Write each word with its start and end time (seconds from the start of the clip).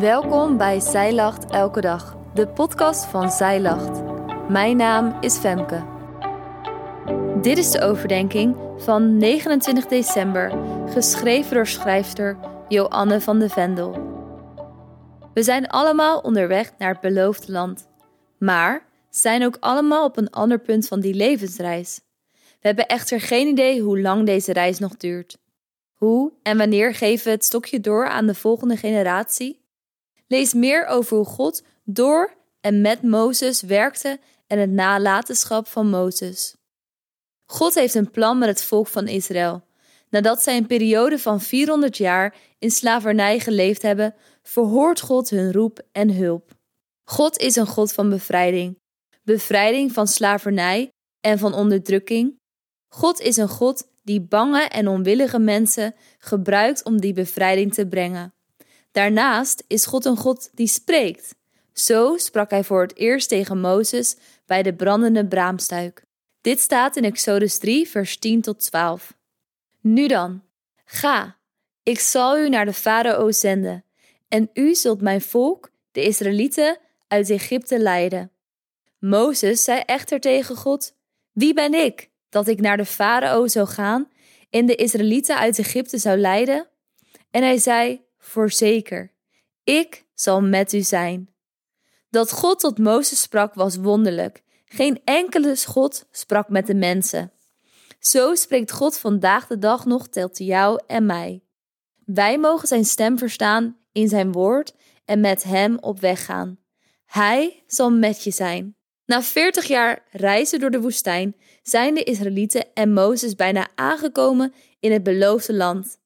Welkom 0.00 0.56
bij 0.56 0.80
Zij 0.80 1.12
Lacht 1.12 1.50
Elke 1.50 1.80
Dag, 1.80 2.16
de 2.34 2.48
podcast 2.48 3.04
van 3.04 3.30
Zij 3.30 3.60
Lacht. 3.60 4.02
Mijn 4.48 4.76
naam 4.76 5.16
is 5.20 5.36
Femke. 5.36 5.84
Dit 7.42 7.58
is 7.58 7.70
de 7.70 7.80
overdenking 7.80 8.56
van 8.76 9.16
29 9.16 9.86
december, 9.86 10.52
geschreven 10.88 11.54
door 11.54 11.66
schrijfster 11.66 12.38
Joanne 12.68 13.20
van 13.20 13.38
de 13.38 13.48
Vendel. 13.48 13.92
We 15.34 15.42
zijn 15.42 15.68
allemaal 15.68 16.18
onderweg 16.18 16.72
naar 16.78 16.92
het 16.92 17.00
beloofde 17.00 17.52
land, 17.52 17.88
maar 18.38 18.86
zijn 19.10 19.44
ook 19.44 19.56
allemaal 19.60 20.04
op 20.04 20.16
een 20.16 20.30
ander 20.30 20.58
punt 20.58 20.88
van 20.88 21.00
die 21.00 21.14
levensreis. 21.14 22.00
We 22.32 22.66
hebben 22.66 22.86
echter 22.86 23.20
geen 23.20 23.46
idee 23.46 23.80
hoe 23.80 24.00
lang 24.00 24.26
deze 24.26 24.52
reis 24.52 24.78
nog 24.78 24.96
duurt. 24.96 25.38
Hoe 25.94 26.32
en 26.42 26.58
wanneer 26.58 26.94
geven 26.94 27.24
we 27.24 27.30
het 27.30 27.44
stokje 27.44 27.80
door 27.80 28.08
aan 28.08 28.26
de 28.26 28.34
volgende 28.34 28.76
generatie? 28.76 29.64
Lees 30.26 30.54
meer 30.54 30.86
over 30.86 31.16
hoe 31.16 31.26
God 31.26 31.62
door 31.84 32.34
en 32.60 32.80
met 32.80 33.02
Mozes 33.02 33.62
werkte 33.62 34.20
en 34.46 34.58
het 34.58 34.70
nalatenschap 34.70 35.68
van 35.68 35.88
Mozes. 35.88 36.56
God 37.44 37.74
heeft 37.74 37.94
een 37.94 38.10
plan 38.10 38.38
met 38.38 38.48
het 38.48 38.62
volk 38.62 38.86
van 38.86 39.08
Israël. 39.08 39.64
Nadat 40.10 40.42
zij 40.42 40.56
een 40.56 40.66
periode 40.66 41.18
van 41.18 41.40
400 41.40 41.96
jaar 41.96 42.34
in 42.58 42.70
slavernij 42.70 43.38
geleefd 43.40 43.82
hebben, 43.82 44.14
verhoort 44.42 45.00
God 45.00 45.30
hun 45.30 45.52
roep 45.52 45.80
en 45.92 46.14
hulp. 46.14 46.54
God 47.04 47.36
is 47.36 47.56
een 47.56 47.66
God 47.66 47.92
van 47.92 48.08
bevrijding. 48.08 48.78
Bevrijding 49.22 49.92
van 49.92 50.06
slavernij 50.06 50.90
en 51.20 51.38
van 51.38 51.54
onderdrukking. 51.54 52.38
God 52.88 53.20
is 53.20 53.36
een 53.36 53.48
God 53.48 53.88
die 54.02 54.20
bange 54.20 54.62
en 54.62 54.88
onwillige 54.88 55.38
mensen 55.38 55.94
gebruikt 56.18 56.84
om 56.84 57.00
die 57.00 57.12
bevrijding 57.12 57.74
te 57.74 57.86
brengen. 57.86 58.35
Daarnaast 58.96 59.64
is 59.66 59.86
God 59.86 60.04
een 60.04 60.16
God 60.16 60.50
die 60.54 60.66
spreekt. 60.66 61.34
Zo 61.72 62.16
sprak 62.16 62.50
hij 62.50 62.64
voor 62.64 62.82
het 62.82 62.96
eerst 62.96 63.28
tegen 63.28 63.60
Mozes 63.60 64.16
bij 64.46 64.62
de 64.62 64.74
brandende 64.74 65.26
braamstuik. 65.26 66.04
Dit 66.40 66.60
staat 66.60 66.96
in 66.96 67.04
Exodus 67.04 67.58
3, 67.58 67.88
vers 67.88 68.18
10 68.18 68.40
tot 68.40 68.60
12. 68.60 69.14
Nu 69.80 70.06
dan, 70.06 70.42
ga, 70.84 71.36
ik 71.82 72.00
zal 72.00 72.38
u 72.38 72.48
naar 72.48 72.64
de 72.64 72.72
farao 72.72 73.30
zenden, 73.30 73.84
en 74.28 74.50
u 74.54 74.74
zult 74.74 75.00
mijn 75.00 75.20
volk, 75.20 75.70
de 75.92 76.02
Israëlieten, 76.02 76.78
uit 77.08 77.30
Egypte 77.30 77.78
leiden. 77.78 78.30
Mozes 78.98 79.64
zei 79.64 79.80
echter 79.80 80.20
tegen 80.20 80.56
God: 80.56 80.94
Wie 81.32 81.54
ben 81.54 81.74
ik 81.74 82.10
dat 82.28 82.48
ik 82.48 82.60
naar 82.60 82.76
de 82.76 82.86
farao 82.86 83.46
zou 83.46 83.66
gaan 83.66 84.08
en 84.50 84.66
de 84.66 84.74
Israëlieten 84.74 85.36
uit 85.36 85.58
Egypte 85.58 85.98
zou 85.98 86.18
leiden? 86.18 86.68
En 87.30 87.42
hij 87.42 87.58
zei: 87.58 88.04
Voorzeker, 88.26 89.12
ik 89.64 90.04
zal 90.14 90.42
met 90.42 90.72
u 90.72 90.80
zijn. 90.80 91.34
Dat 92.10 92.32
God 92.32 92.60
tot 92.60 92.78
Mozes 92.78 93.20
sprak 93.20 93.54
was 93.54 93.76
wonderlijk. 93.76 94.42
Geen 94.64 95.00
enkele 95.04 95.56
God 95.66 96.06
sprak 96.10 96.48
met 96.48 96.66
de 96.66 96.74
mensen. 96.74 97.32
Zo 97.98 98.34
spreekt 98.34 98.72
God 98.72 98.98
vandaag 98.98 99.46
de 99.46 99.58
dag 99.58 99.84
nog 99.84 100.08
tot 100.08 100.38
jou 100.38 100.80
en 100.86 101.06
mij. 101.06 101.42
Wij 102.04 102.38
mogen 102.38 102.68
zijn 102.68 102.84
stem 102.84 103.18
verstaan 103.18 103.76
in 103.92 104.08
zijn 104.08 104.32
woord 104.32 104.74
en 105.04 105.20
met 105.20 105.42
hem 105.42 105.78
op 105.78 106.00
weg 106.00 106.24
gaan. 106.24 106.58
Hij 107.04 107.62
zal 107.66 107.90
met 107.90 108.24
je 108.24 108.30
zijn. 108.30 108.76
Na 109.04 109.22
veertig 109.22 109.64
jaar 109.64 110.04
reizen 110.10 110.60
door 110.60 110.70
de 110.70 110.80
woestijn 110.80 111.36
zijn 111.62 111.94
de 111.94 112.02
Israëlieten 112.02 112.74
en 112.74 112.92
Mozes 112.92 113.34
bijna 113.34 113.68
aangekomen 113.74 114.54
in 114.80 114.92
het 114.92 115.02
beloofde 115.02 115.54
land. 115.54 115.98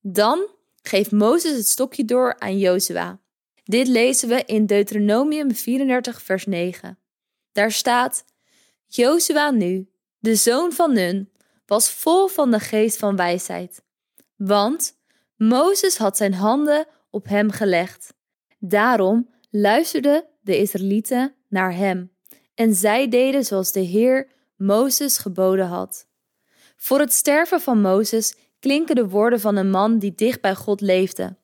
Dan 0.00 0.56
geeft 0.88 1.12
Mozes 1.12 1.56
het 1.56 1.68
stokje 1.68 2.04
door 2.04 2.38
aan 2.38 2.58
Jozua. 2.58 3.20
Dit 3.64 3.88
lezen 3.88 4.28
we 4.28 4.44
in 4.44 4.66
Deuteronomium 4.66 5.54
34, 5.54 6.22
vers 6.22 6.46
9. 6.46 6.98
Daar 7.52 7.72
staat: 7.72 8.24
Jozua 8.86 9.50
nu, 9.50 9.88
de 10.18 10.34
zoon 10.34 10.72
van 10.72 10.92
Nun, 10.92 11.32
was 11.66 11.90
vol 11.90 12.26
van 12.26 12.50
de 12.50 12.60
geest 12.60 12.96
van 12.96 13.16
wijsheid. 13.16 13.82
Want 14.36 14.96
Mozes 15.36 15.96
had 15.96 16.16
zijn 16.16 16.34
handen 16.34 16.86
op 17.10 17.28
hem 17.28 17.50
gelegd. 17.50 18.14
Daarom 18.58 19.30
luisterden 19.50 20.24
de 20.40 20.58
Israëlieten 20.58 21.34
naar 21.48 21.74
hem. 21.74 22.12
En 22.54 22.74
zij 22.74 23.08
deden 23.08 23.44
zoals 23.44 23.72
de 23.72 23.80
Heer 23.80 24.30
Mozes 24.56 25.18
geboden 25.18 25.66
had. 25.66 26.06
Voor 26.76 27.00
het 27.00 27.12
sterven 27.12 27.60
van 27.60 27.80
Mozes 27.80 28.34
klinken 28.60 28.94
de 28.94 29.08
woorden 29.08 29.40
van 29.40 29.56
een 29.56 29.70
man 29.70 29.98
die 29.98 30.14
dicht 30.14 30.40
bij 30.40 30.54
God 30.54 30.80
leefde. 30.80 31.36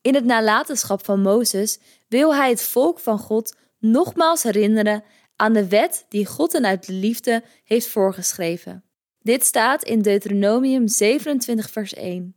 In 0.00 0.14
het 0.14 0.24
nalatenschap 0.24 1.04
van 1.04 1.20
Mozes 1.20 1.78
wil 2.08 2.34
hij 2.34 2.48
het 2.48 2.62
volk 2.62 2.98
van 2.98 3.18
God 3.18 3.56
nogmaals 3.78 4.42
herinneren 4.42 5.04
aan 5.36 5.52
de 5.52 5.68
wet 5.68 6.06
die 6.08 6.26
God 6.26 6.52
hen 6.52 6.66
uit 6.66 6.86
de 6.86 6.92
liefde 6.92 7.42
heeft 7.64 7.88
voorgeschreven. 7.88 8.84
Dit 9.18 9.44
staat 9.44 9.84
in 9.84 10.02
Deuteronomium 10.02 10.88
27, 10.88 11.70
vers 11.70 11.94
1. 11.94 12.36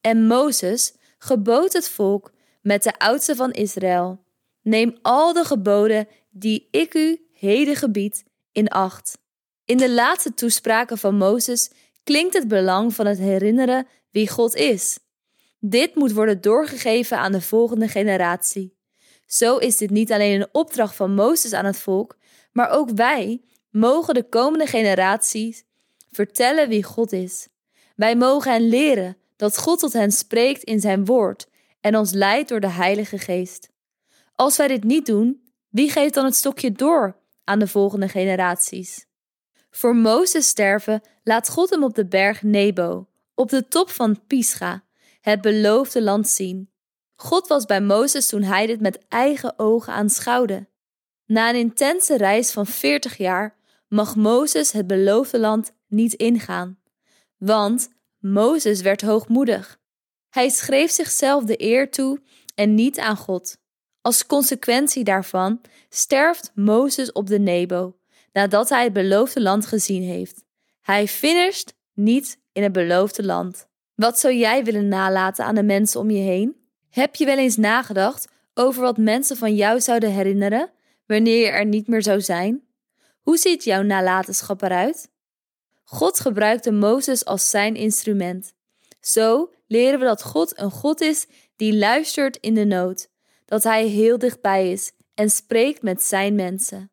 En 0.00 0.26
Mozes 0.26 0.94
gebood 1.18 1.72
het 1.72 1.88
volk 1.88 2.32
met 2.62 2.82
de 2.82 2.98
oudste 2.98 3.36
van 3.36 3.52
Israël: 3.52 4.24
Neem 4.62 4.98
al 5.02 5.32
de 5.32 5.44
geboden 5.44 6.08
die 6.30 6.68
ik 6.70 6.94
u 6.94 7.26
heden 7.32 7.76
gebied 7.76 8.24
in 8.52 8.68
acht. 8.68 9.18
In 9.64 9.76
de 9.76 9.90
laatste 9.90 10.34
toespraken 10.34 10.98
van 10.98 11.16
Mozes 11.16 11.70
klinkt 12.06 12.34
het 12.34 12.48
belang 12.48 12.94
van 12.94 13.06
het 13.06 13.18
herinneren 13.18 13.86
wie 14.10 14.28
God 14.28 14.54
is. 14.54 14.98
Dit 15.60 15.94
moet 15.94 16.12
worden 16.12 16.40
doorgegeven 16.40 17.18
aan 17.18 17.32
de 17.32 17.40
volgende 17.40 17.88
generatie. 17.88 18.76
Zo 19.26 19.56
is 19.56 19.76
dit 19.76 19.90
niet 19.90 20.12
alleen 20.12 20.40
een 20.40 20.48
opdracht 20.52 20.94
van 20.94 21.14
Mozes 21.14 21.52
aan 21.52 21.64
het 21.64 21.78
volk, 21.78 22.16
maar 22.52 22.70
ook 22.70 22.90
wij 22.90 23.42
mogen 23.70 24.14
de 24.14 24.28
komende 24.28 24.66
generaties 24.66 25.64
vertellen 26.10 26.68
wie 26.68 26.82
God 26.82 27.12
is. 27.12 27.48
Wij 27.96 28.16
mogen 28.16 28.52
hen 28.52 28.68
leren 28.68 29.16
dat 29.36 29.58
God 29.58 29.78
tot 29.78 29.92
hen 29.92 30.12
spreekt 30.12 30.62
in 30.62 30.80
zijn 30.80 31.04
woord 31.04 31.46
en 31.80 31.96
ons 31.96 32.12
leidt 32.12 32.48
door 32.48 32.60
de 32.60 32.70
Heilige 32.70 33.18
Geest. 33.18 33.68
Als 34.34 34.56
wij 34.56 34.68
dit 34.68 34.84
niet 34.84 35.06
doen, 35.06 35.42
wie 35.68 35.90
geeft 35.90 36.14
dan 36.14 36.24
het 36.24 36.34
stokje 36.34 36.72
door 36.72 37.16
aan 37.44 37.58
de 37.58 37.68
volgende 37.68 38.08
generaties? 38.08 39.06
Voor 39.76 39.96
Mozes 39.96 40.48
sterven 40.48 41.02
laat 41.22 41.48
God 41.48 41.70
hem 41.70 41.82
op 41.84 41.94
de 41.94 42.06
berg 42.06 42.42
Nebo, 42.42 43.06
op 43.34 43.48
de 43.48 43.68
top 43.68 43.90
van 43.90 44.26
Pisga, 44.26 44.84
het 45.20 45.40
beloofde 45.40 46.02
land 46.02 46.28
zien. 46.28 46.70
God 47.14 47.46
was 47.46 47.64
bij 47.64 47.80
Mozes 47.80 48.26
toen 48.26 48.42
hij 48.42 48.66
dit 48.66 48.80
met 48.80 48.98
eigen 49.08 49.58
ogen 49.58 49.92
aanschouwde. 49.92 50.68
Na 51.26 51.48
een 51.48 51.56
intense 51.56 52.16
reis 52.16 52.50
van 52.50 52.66
40 52.66 53.16
jaar 53.16 53.56
mag 53.88 54.16
Mozes 54.16 54.72
het 54.72 54.86
beloofde 54.86 55.38
land 55.38 55.72
niet 55.86 56.14
ingaan, 56.14 56.78
want 57.36 57.88
Mozes 58.18 58.80
werd 58.80 59.02
hoogmoedig. 59.02 59.78
Hij 60.28 60.48
schreef 60.48 60.90
zichzelf 60.90 61.44
de 61.44 61.62
eer 61.62 61.90
toe 61.90 62.20
en 62.54 62.74
niet 62.74 62.98
aan 62.98 63.16
God. 63.16 63.58
Als 64.00 64.26
consequentie 64.26 65.04
daarvan 65.04 65.60
sterft 65.88 66.52
Mozes 66.54 67.12
op 67.12 67.26
de 67.26 67.38
Nebo, 67.38 67.96
nadat 68.36 68.68
hij 68.68 68.84
het 68.84 68.92
beloofde 68.92 69.42
land 69.42 69.66
gezien 69.66 70.02
heeft. 70.02 70.44
Hij 70.80 71.08
finisht 71.08 71.74
niet 71.94 72.38
in 72.52 72.62
het 72.62 72.72
beloofde 72.72 73.24
land. 73.24 73.66
Wat 73.94 74.18
zou 74.18 74.34
jij 74.34 74.64
willen 74.64 74.88
nalaten 74.88 75.44
aan 75.44 75.54
de 75.54 75.62
mensen 75.62 76.00
om 76.00 76.10
je 76.10 76.22
heen? 76.22 76.56
Heb 76.90 77.14
je 77.14 77.24
wel 77.24 77.38
eens 77.38 77.56
nagedacht 77.56 78.28
over 78.54 78.82
wat 78.82 78.96
mensen 78.96 79.36
van 79.36 79.54
jou 79.54 79.80
zouden 79.80 80.12
herinneren 80.12 80.70
wanneer 81.06 81.40
je 81.40 81.50
er 81.50 81.66
niet 81.66 81.86
meer 81.86 82.02
zou 82.02 82.20
zijn? 82.20 82.62
Hoe 83.20 83.36
ziet 83.36 83.64
jouw 83.64 83.82
nalatenschap 83.82 84.62
eruit? 84.62 85.10
God 85.84 86.20
gebruikte 86.20 86.72
Mozes 86.72 87.24
als 87.24 87.50
zijn 87.50 87.74
instrument. 87.74 88.52
Zo 89.00 89.52
leren 89.66 89.98
we 89.98 90.04
dat 90.04 90.22
God 90.22 90.58
een 90.60 90.70
God 90.70 91.00
is 91.00 91.26
die 91.56 91.76
luistert 91.76 92.36
in 92.36 92.54
de 92.54 92.64
nood, 92.64 93.08
dat 93.44 93.62
Hij 93.62 93.86
heel 93.86 94.18
dichtbij 94.18 94.72
is 94.72 94.92
en 95.14 95.30
spreekt 95.30 95.82
met 95.82 96.02
zijn 96.02 96.34
mensen. 96.34 96.90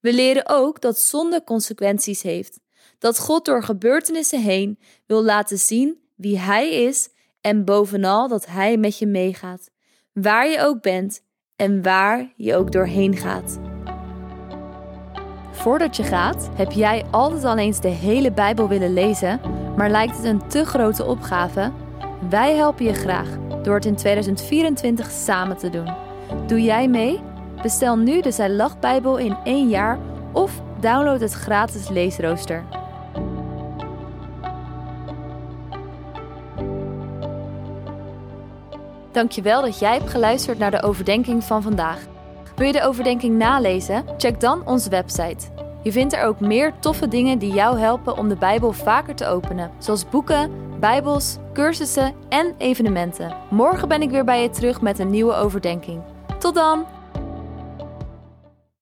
We 0.00 0.12
leren 0.12 0.48
ook 0.48 0.80
dat 0.80 0.98
zonde 0.98 1.44
consequenties 1.44 2.22
heeft, 2.22 2.60
dat 2.98 3.18
God 3.18 3.44
door 3.44 3.62
gebeurtenissen 3.62 4.42
heen 4.42 4.78
wil 5.06 5.24
laten 5.24 5.58
zien 5.58 5.98
wie 6.16 6.38
Hij 6.38 6.84
is 6.84 7.08
en 7.40 7.64
bovenal 7.64 8.28
dat 8.28 8.46
Hij 8.46 8.76
met 8.76 8.98
je 8.98 9.06
meegaat, 9.06 9.70
waar 10.12 10.48
je 10.48 10.60
ook 10.60 10.82
bent 10.82 11.22
en 11.56 11.82
waar 11.82 12.32
je 12.36 12.54
ook 12.54 12.72
doorheen 12.72 13.16
gaat. 13.16 13.58
Voordat 15.52 15.96
je 15.96 16.02
gaat, 16.02 16.50
heb 16.54 16.72
jij 16.72 17.04
altijd 17.10 17.44
al 17.44 17.56
eens 17.56 17.80
de 17.80 17.88
hele 17.88 18.32
Bijbel 18.32 18.68
willen 18.68 18.92
lezen, 18.92 19.40
maar 19.76 19.90
lijkt 19.90 20.16
het 20.16 20.24
een 20.24 20.48
te 20.48 20.64
grote 20.64 21.04
opgave? 21.04 21.72
Wij 22.30 22.54
helpen 22.54 22.84
je 22.84 22.94
graag 22.94 23.28
door 23.62 23.74
het 23.74 23.84
in 23.84 23.96
2024 23.96 25.10
samen 25.10 25.56
te 25.56 25.70
doen. 25.70 25.94
Doe 26.46 26.62
jij 26.62 26.88
mee? 26.88 27.29
Bestel 27.62 27.96
nu 27.96 28.20
de 28.20 28.30
Zij 28.30 28.68
Bijbel 28.80 29.16
in 29.16 29.36
één 29.44 29.68
jaar 29.68 29.98
of 30.32 30.62
download 30.80 31.20
het 31.20 31.32
gratis 31.32 31.88
leesrooster. 31.88 32.64
Dankjewel 39.12 39.62
dat 39.62 39.78
jij 39.78 39.96
hebt 39.96 40.10
geluisterd 40.10 40.58
naar 40.58 40.70
de 40.70 40.82
overdenking 40.82 41.44
van 41.44 41.62
vandaag. 41.62 41.98
Wil 42.56 42.66
je 42.66 42.72
de 42.72 42.82
overdenking 42.82 43.38
nalezen? 43.38 44.04
Check 44.16 44.40
dan 44.40 44.66
onze 44.66 44.90
website. 44.90 45.46
Je 45.82 45.92
vindt 45.92 46.12
er 46.12 46.24
ook 46.24 46.40
meer 46.40 46.72
toffe 46.78 47.08
dingen 47.08 47.38
die 47.38 47.52
jou 47.52 47.78
helpen 47.78 48.18
om 48.18 48.28
de 48.28 48.36
Bijbel 48.36 48.72
vaker 48.72 49.14
te 49.14 49.26
openen, 49.26 49.70
zoals 49.78 50.08
boeken, 50.08 50.50
Bijbels, 50.78 51.36
cursussen 51.52 52.14
en 52.28 52.54
evenementen. 52.58 53.36
Morgen 53.50 53.88
ben 53.88 54.02
ik 54.02 54.10
weer 54.10 54.24
bij 54.24 54.42
je 54.42 54.50
terug 54.50 54.80
met 54.80 54.98
een 54.98 55.10
nieuwe 55.10 55.34
overdenking. 55.34 56.02
Tot 56.38 56.54
dan! 56.54 56.99